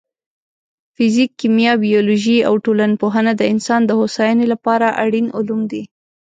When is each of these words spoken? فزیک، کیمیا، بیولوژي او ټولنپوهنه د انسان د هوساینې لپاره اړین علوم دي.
فزیک، 0.95 1.31
کیمیا، 1.39 1.73
بیولوژي 1.85 2.37
او 2.47 2.53
ټولنپوهنه 2.65 3.31
د 3.35 3.41
انسان 3.53 3.81
د 3.85 3.91
هوساینې 3.99 4.45
لپاره 4.53 4.87
اړین 5.03 5.27
علوم 5.37 5.61
دي. 5.71 5.83